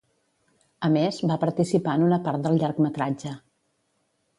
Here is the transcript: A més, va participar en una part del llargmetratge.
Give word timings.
A 0.87 0.91
més, 0.95 1.21
va 1.33 1.39
participar 1.45 1.95
en 2.01 2.09
una 2.09 2.21
part 2.31 2.45
del 2.49 2.61
llargmetratge. 2.65 3.41